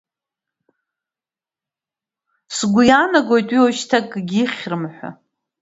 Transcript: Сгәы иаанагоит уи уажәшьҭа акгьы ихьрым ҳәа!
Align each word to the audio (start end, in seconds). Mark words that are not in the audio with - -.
Сгәы 2.55 2.83
иаанагоит 2.85 3.49
уи 3.51 3.59
уажәшьҭа 3.63 3.97
акгьы 3.99 4.39
ихьрым 4.43 4.83
ҳәа! 4.93 5.09